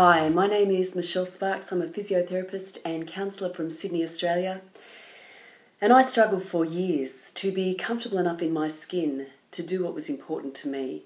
Hi, 0.00 0.28
my 0.28 0.46
name 0.46 0.70
is 0.70 0.94
Michelle 0.94 1.26
Sparks. 1.26 1.72
I'm 1.72 1.82
a 1.82 1.86
physiotherapist 1.88 2.78
and 2.84 3.04
counsellor 3.04 3.52
from 3.52 3.68
Sydney, 3.68 4.04
Australia. 4.04 4.60
And 5.80 5.92
I 5.92 6.02
struggled 6.02 6.44
for 6.44 6.64
years 6.64 7.32
to 7.32 7.50
be 7.50 7.74
comfortable 7.74 8.18
enough 8.18 8.40
in 8.40 8.52
my 8.52 8.68
skin 8.68 9.26
to 9.50 9.60
do 9.60 9.82
what 9.82 9.94
was 9.94 10.08
important 10.08 10.54
to 10.54 10.68
me, 10.68 11.02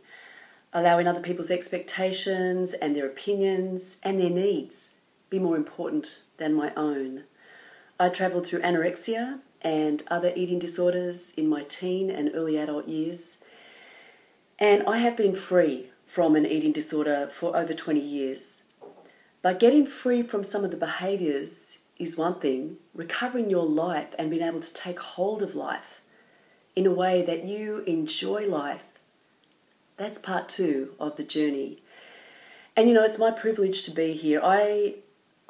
allowing 0.74 1.06
other 1.06 1.22
people's 1.22 1.50
expectations 1.50 2.74
and 2.74 2.94
their 2.94 3.06
opinions 3.06 3.96
and 4.02 4.20
their 4.20 4.28
needs 4.28 4.90
be 5.30 5.38
more 5.38 5.56
important 5.56 6.24
than 6.36 6.52
my 6.52 6.70
own. 6.76 7.24
I 7.98 8.10
travelled 8.10 8.46
through 8.46 8.60
anorexia 8.60 9.38
and 9.62 10.02
other 10.08 10.34
eating 10.36 10.58
disorders 10.58 11.32
in 11.34 11.48
my 11.48 11.62
teen 11.62 12.10
and 12.10 12.30
early 12.34 12.58
adult 12.58 12.88
years, 12.88 13.42
and 14.58 14.82
I 14.86 14.98
have 14.98 15.16
been 15.16 15.34
free 15.34 15.86
from 16.06 16.36
an 16.36 16.44
eating 16.44 16.72
disorder 16.72 17.30
for 17.32 17.56
over 17.56 17.72
20 17.72 17.98
years. 17.98 18.64
But 19.42 19.58
getting 19.58 19.86
free 19.86 20.22
from 20.22 20.44
some 20.44 20.64
of 20.64 20.70
the 20.70 20.76
behaviours 20.76 21.82
is 21.98 22.16
one 22.16 22.38
thing, 22.38 22.76
recovering 22.94 23.50
your 23.50 23.66
life 23.66 24.14
and 24.16 24.30
being 24.30 24.42
able 24.42 24.60
to 24.60 24.72
take 24.72 25.00
hold 25.00 25.42
of 25.42 25.56
life 25.56 26.00
in 26.76 26.86
a 26.86 26.92
way 26.92 27.22
that 27.22 27.44
you 27.44 27.78
enjoy 27.80 28.48
life, 28.48 28.84
that's 29.96 30.18
part 30.18 30.48
two 30.48 30.94
of 30.98 31.16
the 31.16 31.24
journey. 31.24 31.82
And 32.76 32.88
you 32.88 32.94
know, 32.94 33.04
it's 33.04 33.18
my 33.18 33.30
privilege 33.30 33.82
to 33.82 33.90
be 33.90 34.12
here. 34.14 34.40
I, 34.42 34.96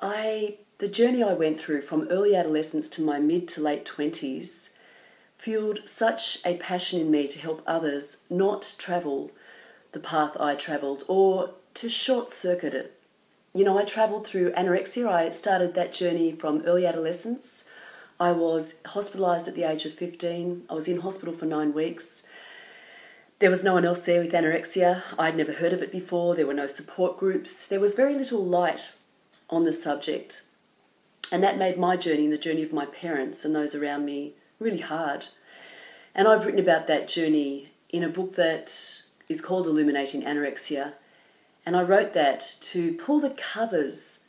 I, 0.00 0.56
the 0.78 0.88
journey 0.88 1.22
I 1.22 1.34
went 1.34 1.60
through 1.60 1.82
from 1.82 2.08
early 2.08 2.34
adolescence 2.34 2.88
to 2.90 3.02
my 3.02 3.20
mid 3.20 3.46
to 3.48 3.60
late 3.60 3.84
20s 3.84 4.70
fueled 5.36 5.80
such 5.88 6.38
a 6.44 6.56
passion 6.56 7.00
in 7.00 7.10
me 7.10 7.28
to 7.28 7.38
help 7.38 7.62
others 7.66 8.24
not 8.30 8.74
travel 8.78 9.30
the 9.92 10.00
path 10.00 10.36
I 10.40 10.54
travelled 10.54 11.04
or 11.08 11.50
to 11.74 11.88
short 11.88 12.30
circuit 12.30 12.74
it 12.74 12.98
you 13.54 13.64
know, 13.64 13.78
I 13.78 13.84
travelled 13.84 14.26
through 14.26 14.52
anorexia. 14.52 15.08
I 15.08 15.30
started 15.30 15.74
that 15.74 15.92
journey 15.92 16.32
from 16.32 16.62
early 16.64 16.86
adolescence. 16.86 17.64
I 18.18 18.32
was 18.32 18.76
hospitalised 18.86 19.48
at 19.48 19.54
the 19.54 19.64
age 19.64 19.84
of 19.84 19.92
15. 19.92 20.64
I 20.70 20.74
was 20.74 20.88
in 20.88 21.00
hospital 21.00 21.34
for 21.34 21.44
nine 21.44 21.74
weeks. 21.74 22.26
There 23.40 23.50
was 23.50 23.64
no 23.64 23.74
one 23.74 23.84
else 23.84 24.06
there 24.06 24.20
with 24.20 24.32
anorexia. 24.32 25.02
I'd 25.18 25.36
never 25.36 25.52
heard 25.54 25.72
of 25.72 25.82
it 25.82 25.92
before. 25.92 26.34
There 26.34 26.46
were 26.46 26.54
no 26.54 26.66
support 26.66 27.18
groups. 27.18 27.66
There 27.66 27.80
was 27.80 27.94
very 27.94 28.14
little 28.14 28.44
light 28.44 28.94
on 29.50 29.64
the 29.64 29.72
subject. 29.72 30.44
And 31.30 31.42
that 31.42 31.58
made 31.58 31.78
my 31.78 31.96
journey 31.96 32.24
and 32.24 32.32
the 32.32 32.38
journey 32.38 32.62
of 32.62 32.72
my 32.72 32.86
parents 32.86 33.44
and 33.44 33.54
those 33.54 33.74
around 33.74 34.04
me 34.04 34.34
really 34.58 34.80
hard. 34.80 35.26
And 36.14 36.28
I've 36.28 36.46
written 36.46 36.60
about 36.60 36.86
that 36.86 37.08
journey 37.08 37.72
in 37.90 38.02
a 38.02 38.08
book 38.08 38.36
that 38.36 39.02
is 39.28 39.40
called 39.40 39.66
Illuminating 39.66 40.22
Anorexia 40.22 40.94
and 41.64 41.76
I 41.76 41.82
wrote 41.82 42.12
that 42.14 42.56
to 42.62 42.94
pull 42.94 43.20
the 43.20 43.30
covers, 43.30 44.24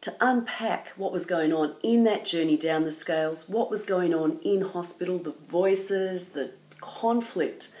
to 0.00 0.14
unpack 0.20 0.88
what 0.96 1.12
was 1.12 1.26
going 1.26 1.52
on 1.52 1.74
in 1.82 2.04
that 2.04 2.24
journey 2.24 2.56
down 2.56 2.82
the 2.82 2.92
scales, 2.92 3.48
what 3.48 3.70
was 3.70 3.84
going 3.84 4.14
on 4.14 4.38
in 4.44 4.62
hospital, 4.62 5.18
the 5.18 5.34
voices, 5.48 6.30
the 6.30 6.52
conflict, 6.80 7.72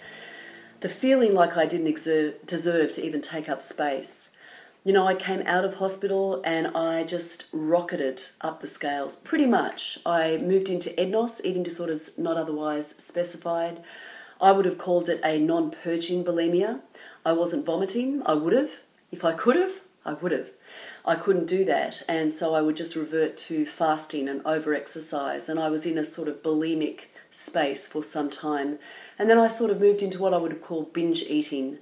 the 0.80 0.88
feeling 0.88 1.32
like 1.32 1.56
I 1.56 1.66
didn't 1.66 1.86
exer- 1.92 2.34
deserve 2.44 2.92
to 2.92 3.06
even 3.06 3.20
take 3.20 3.48
up 3.48 3.62
space. 3.62 4.36
You 4.84 4.92
know, 4.92 5.06
I 5.06 5.14
came 5.14 5.42
out 5.46 5.64
of 5.64 5.74
hospital 5.74 6.40
and 6.44 6.68
I 6.68 7.04
just 7.04 7.46
rocketed 7.52 8.22
up 8.40 8.60
the 8.60 8.66
scales 8.66 9.16
pretty 9.16 9.46
much. 9.46 9.98
I 10.06 10.38
moved 10.38 10.68
into 10.68 10.90
EDNOS, 11.00 11.40
eating 11.44 11.62
disorders 11.62 12.16
not 12.18 12.36
otherwise 12.36 12.96
specified. 12.96 13.82
I 14.40 14.52
would 14.52 14.64
have 14.64 14.78
called 14.78 15.08
it 15.08 15.20
a 15.24 15.38
non 15.38 15.70
purging 15.70 16.24
bulimia. 16.24 16.80
I 17.24 17.32
wasn't 17.32 17.66
vomiting, 17.66 18.22
I 18.24 18.34
would 18.34 18.52
have, 18.52 18.80
if 19.10 19.24
I 19.24 19.32
could 19.32 19.56
have, 19.56 19.80
I 20.04 20.14
would 20.14 20.32
have. 20.32 20.50
I 21.04 21.14
couldn't 21.14 21.46
do 21.46 21.64
that, 21.64 22.02
and 22.08 22.32
so 22.32 22.54
I 22.54 22.60
would 22.60 22.76
just 22.76 22.96
revert 22.96 23.36
to 23.38 23.64
fasting 23.64 24.28
and 24.28 24.44
over 24.44 24.74
exercise, 24.74 25.48
and 25.48 25.58
I 25.58 25.70
was 25.70 25.86
in 25.86 25.96
a 25.96 26.04
sort 26.04 26.28
of 26.28 26.42
bulimic 26.42 27.06
space 27.30 27.86
for 27.86 28.02
some 28.02 28.30
time. 28.30 28.78
And 29.18 29.28
then 29.28 29.38
I 29.38 29.48
sort 29.48 29.70
of 29.70 29.80
moved 29.80 30.02
into 30.02 30.20
what 30.20 30.34
I 30.34 30.38
would 30.38 30.60
call 30.62 30.84
binge 30.84 31.22
eating 31.22 31.78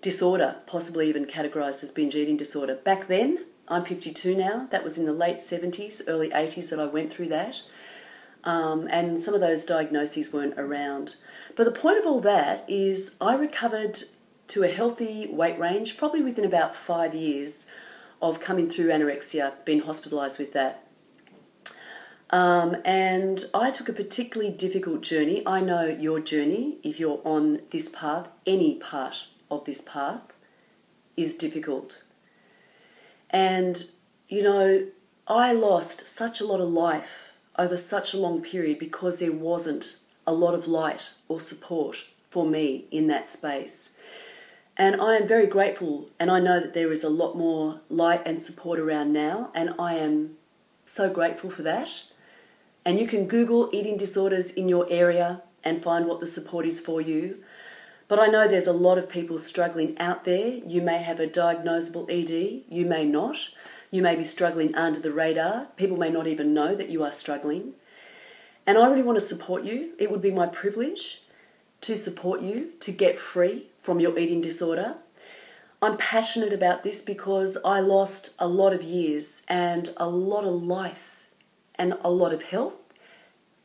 disorder, 0.00 0.56
possibly 0.66 1.08
even 1.08 1.26
categorized 1.26 1.82
as 1.82 1.90
binge 1.90 2.14
eating 2.14 2.36
disorder. 2.36 2.76
Back 2.76 3.08
then, 3.08 3.46
I'm 3.68 3.84
52 3.84 4.36
now, 4.36 4.66
that 4.70 4.82
was 4.82 4.98
in 4.98 5.06
the 5.06 5.12
late 5.12 5.36
70s, 5.36 6.02
early 6.08 6.30
80s 6.30 6.70
that 6.70 6.80
I 6.80 6.86
went 6.86 7.12
through 7.12 7.28
that. 7.28 7.62
Um, 8.42 8.88
and 8.90 9.20
some 9.20 9.34
of 9.34 9.40
those 9.40 9.66
diagnoses 9.66 10.32
weren't 10.32 10.58
around. 10.58 11.16
But 11.56 11.64
the 11.64 11.78
point 11.78 11.98
of 11.98 12.06
all 12.06 12.20
that 12.20 12.64
is 12.68 13.16
I 13.20 13.34
recovered 13.34 14.04
to 14.50 14.62
a 14.62 14.68
healthy 14.68 15.28
weight 15.28 15.58
range, 15.58 15.96
probably 15.96 16.22
within 16.22 16.44
about 16.44 16.74
five 16.74 17.14
years 17.14 17.70
of 18.20 18.40
coming 18.40 18.70
through 18.70 18.88
anorexia, 18.88 19.52
being 19.64 19.82
hospitalised 19.82 20.38
with 20.38 20.52
that. 20.52 20.86
Um, 22.30 22.76
and 22.84 23.44
I 23.52 23.70
took 23.70 23.88
a 23.88 23.92
particularly 23.92 24.52
difficult 24.52 25.02
journey. 25.02 25.42
I 25.46 25.60
know 25.60 25.86
your 25.86 26.20
journey, 26.20 26.78
if 26.82 27.00
you're 27.00 27.20
on 27.24 27.62
this 27.70 27.88
path, 27.88 28.28
any 28.46 28.76
part 28.76 29.26
of 29.50 29.64
this 29.64 29.80
path 29.80 30.22
is 31.16 31.34
difficult. 31.34 32.02
And, 33.30 33.84
you 34.28 34.42
know, 34.42 34.86
I 35.26 35.52
lost 35.52 36.06
such 36.06 36.40
a 36.40 36.46
lot 36.46 36.60
of 36.60 36.68
life 36.68 37.32
over 37.58 37.76
such 37.76 38.14
a 38.14 38.18
long 38.18 38.42
period 38.42 38.78
because 38.78 39.18
there 39.18 39.32
wasn't 39.32 39.96
a 40.26 40.32
lot 40.32 40.54
of 40.54 40.68
light 40.68 41.14
or 41.28 41.40
support 41.40 42.06
for 42.30 42.46
me 42.46 42.86
in 42.90 43.08
that 43.08 43.28
space. 43.28 43.96
And 44.80 44.98
I 44.98 45.16
am 45.16 45.28
very 45.28 45.46
grateful, 45.46 46.08
and 46.18 46.30
I 46.30 46.40
know 46.40 46.58
that 46.58 46.72
there 46.72 46.90
is 46.90 47.04
a 47.04 47.10
lot 47.10 47.36
more 47.36 47.82
light 47.90 48.22
and 48.24 48.42
support 48.42 48.80
around 48.80 49.12
now, 49.12 49.50
and 49.54 49.74
I 49.78 49.96
am 49.96 50.38
so 50.86 51.12
grateful 51.12 51.50
for 51.50 51.60
that. 51.60 52.04
And 52.82 52.98
you 52.98 53.06
can 53.06 53.28
Google 53.28 53.68
eating 53.74 53.98
disorders 53.98 54.50
in 54.50 54.70
your 54.70 54.86
area 54.88 55.42
and 55.62 55.82
find 55.82 56.06
what 56.06 56.18
the 56.18 56.24
support 56.24 56.64
is 56.64 56.80
for 56.80 56.98
you. 56.98 57.44
But 58.08 58.20
I 58.20 58.28
know 58.28 58.48
there's 58.48 58.66
a 58.66 58.72
lot 58.72 58.96
of 58.96 59.10
people 59.10 59.36
struggling 59.36 59.98
out 59.98 60.24
there. 60.24 60.48
You 60.64 60.80
may 60.80 61.02
have 61.02 61.20
a 61.20 61.26
diagnosable 61.26 62.06
ED, 62.08 62.62
you 62.74 62.86
may 62.86 63.04
not. 63.04 63.36
You 63.90 64.00
may 64.00 64.16
be 64.16 64.24
struggling 64.24 64.74
under 64.74 64.98
the 64.98 65.12
radar. 65.12 65.66
People 65.76 65.98
may 65.98 66.08
not 66.08 66.26
even 66.26 66.54
know 66.54 66.74
that 66.74 66.88
you 66.88 67.04
are 67.04 67.12
struggling. 67.12 67.74
And 68.66 68.78
I 68.78 68.88
really 68.88 69.02
want 69.02 69.16
to 69.16 69.26
support 69.26 69.62
you. 69.62 69.92
It 69.98 70.10
would 70.10 70.22
be 70.22 70.30
my 70.30 70.46
privilege 70.46 71.20
to 71.82 71.96
support 71.96 72.42
you 72.42 72.72
to 72.80 72.92
get 72.92 73.18
free 73.18 73.66
from 73.82 74.00
your 74.00 74.18
eating 74.18 74.40
disorder. 74.40 74.96
I'm 75.82 75.96
passionate 75.96 76.52
about 76.52 76.82
this 76.82 77.00
because 77.00 77.56
I 77.64 77.80
lost 77.80 78.34
a 78.38 78.46
lot 78.46 78.74
of 78.74 78.82
years 78.82 79.42
and 79.48 79.90
a 79.96 80.08
lot 80.08 80.44
of 80.44 80.62
life 80.62 81.28
and 81.76 81.94
a 82.02 82.10
lot 82.10 82.34
of 82.34 82.42
health 82.42 82.76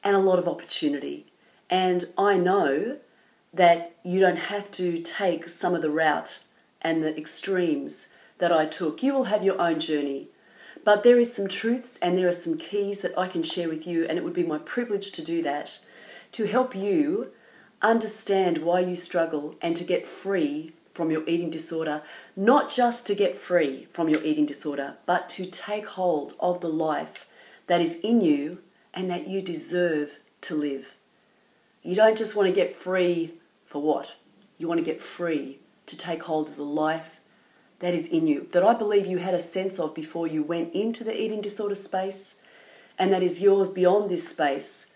and 0.03 0.15
a 0.15 0.19
lot 0.19 0.39
of 0.39 0.47
opportunity. 0.47 1.25
And 1.69 2.05
I 2.17 2.37
know 2.37 2.97
that 3.53 3.95
you 4.03 4.19
don't 4.19 4.37
have 4.37 4.71
to 4.71 5.01
take 5.01 5.49
some 5.49 5.75
of 5.75 5.81
the 5.81 5.89
route 5.89 6.39
and 6.81 7.03
the 7.03 7.17
extremes 7.17 8.07
that 8.37 8.51
I 8.51 8.65
took. 8.65 9.01
You 9.01 9.13
will 9.13 9.25
have 9.25 9.43
your 9.43 9.59
own 9.59 9.79
journey. 9.79 10.29
But 10.83 11.03
there 11.03 11.19
is 11.19 11.33
some 11.33 11.47
truths 11.47 11.97
and 11.97 12.17
there 12.17 12.27
are 12.27 12.33
some 12.33 12.57
keys 12.57 13.01
that 13.01 13.17
I 13.17 13.27
can 13.27 13.41
share 13.43 13.67
with 13.67 13.87
you, 13.87 14.05
and 14.05 14.17
it 14.17 14.23
would 14.23 14.33
be 14.33 14.43
my 14.43 14.59
privilege 14.59 15.11
to 15.13 15.23
do 15.23 15.41
that 15.41 15.79
to 16.33 16.45
help 16.45 16.75
you 16.75 17.31
understand 17.89 18.59
why 18.59 18.79
you 18.81 18.95
struggle 18.95 19.55
and 19.61 19.75
to 19.77 19.83
get 19.83 20.07
free 20.07 20.73
from 20.93 21.11
your 21.11 21.27
eating 21.27 21.49
disorder, 21.49 22.01
not 22.35 22.71
just 22.71 23.05
to 23.05 23.15
get 23.15 23.37
free 23.37 23.87
from 23.93 24.07
your 24.09 24.23
eating 24.23 24.45
disorder, 24.45 24.95
but 25.05 25.27
to 25.29 25.45
take 25.45 25.87
hold 25.87 26.33
of 26.39 26.61
the 26.61 26.69
life 26.69 27.27
that 27.67 27.81
is 27.81 27.99
in 27.99 28.21
you 28.21 28.59
and 28.93 29.09
that 29.09 29.27
you 29.27 29.41
deserve 29.41 30.19
to 30.41 30.55
live. 30.55 30.95
You 31.83 31.95
don't 31.95 32.17
just 32.17 32.35
want 32.35 32.47
to 32.47 32.55
get 32.55 32.75
free 32.75 33.33
for 33.65 33.81
what? 33.81 34.13
You 34.57 34.67
want 34.67 34.79
to 34.79 34.85
get 34.85 35.01
free 35.01 35.59
to 35.85 35.97
take 35.97 36.23
hold 36.23 36.49
of 36.49 36.55
the 36.55 36.63
life 36.63 37.19
that 37.79 37.93
is 37.93 38.07
in 38.07 38.25
you, 38.25 38.47
that 38.53 38.63
I 38.63 38.73
believe 38.73 39.05
you 39.05 39.17
had 39.17 39.33
a 39.33 39.39
sense 39.39 39.79
of 39.79 39.93
before 39.93 40.27
you 40.27 40.41
went 40.41 40.73
into 40.73 41.03
the 41.03 41.19
eating 41.19 41.41
disorder 41.41 41.75
space, 41.75 42.41
and 42.97 43.11
that 43.11 43.21
is 43.21 43.41
yours 43.41 43.67
beyond 43.67 44.09
this 44.09 44.27
space 44.27 44.93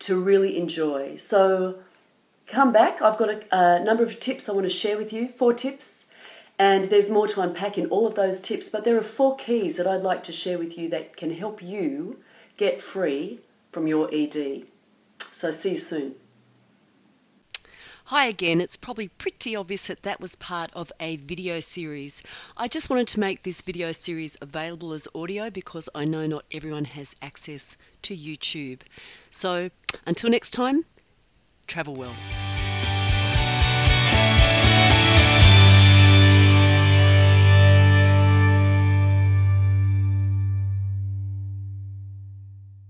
to 0.00 0.20
really 0.20 0.56
enjoy. 0.56 1.16
So 1.16 1.78
come 2.46 2.72
back. 2.72 3.02
I've 3.02 3.18
got 3.18 3.30
a, 3.30 3.56
a, 3.56 3.84
number 3.84 4.02
of 4.02 4.20
tips 4.20 4.48
I 4.48 4.52
want 4.52 4.64
to 4.64 4.70
share 4.70 4.96
with 4.96 5.12
you, 5.12 5.28
four 5.28 5.52
tips, 5.52 6.06
and 6.58 6.86
there's 6.86 7.10
more 7.10 7.28
to 7.28 7.40
unpack 7.40 7.78
in 7.78 7.86
all 7.86 8.06
of 8.06 8.14
those 8.14 8.40
tips, 8.40 8.68
but 8.68 8.84
there 8.84 8.96
are 8.96 9.02
four 9.02 9.36
keys 9.36 9.76
that 9.76 9.86
I'd 9.86 10.02
like 10.02 10.22
to 10.24 10.32
share 10.32 10.58
with 10.58 10.76
you 10.76 10.88
that 10.90 11.16
can 11.16 11.32
help 11.32 11.62
you 11.62 12.18
get 12.56 12.82
free 12.82 13.40
from 13.70 13.86
your 13.86 14.08
ED. 14.12 14.64
So 15.30 15.50
see 15.50 15.72
you 15.72 15.76
soon. 15.76 16.14
Hi 18.08 18.28
again, 18.28 18.62
it's 18.62 18.78
probably 18.78 19.08
pretty 19.08 19.54
obvious 19.54 19.88
that 19.88 20.04
that 20.04 20.18
was 20.18 20.34
part 20.34 20.70
of 20.72 20.90
a 20.98 21.16
video 21.18 21.60
series. 21.60 22.22
I 22.56 22.66
just 22.66 22.88
wanted 22.88 23.08
to 23.08 23.20
make 23.20 23.42
this 23.42 23.60
video 23.60 23.92
series 23.92 24.34
available 24.40 24.94
as 24.94 25.08
audio 25.14 25.50
because 25.50 25.90
I 25.94 26.06
know 26.06 26.26
not 26.26 26.46
everyone 26.50 26.86
has 26.86 27.14
access 27.20 27.76
to 28.04 28.16
YouTube. 28.16 28.80
So 29.28 29.68
until 30.06 30.30
next 30.30 30.52
time, 30.52 30.86
travel 31.66 31.96
well. 31.96 32.14